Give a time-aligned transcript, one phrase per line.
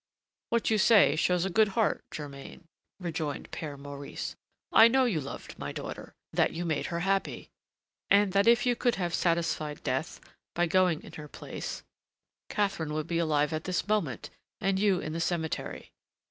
[0.49, 2.63] "What you say shows a good heart, Germain,"
[2.99, 4.35] rejoined Père Maurice;
[4.71, 7.49] "I know you loved my daughter, that you made her happy,
[8.09, 10.19] and that if you could have satisfied Death
[10.55, 11.83] by going in her place,
[12.49, 15.91] Catherine would be alive at this moment and you in the cemetery.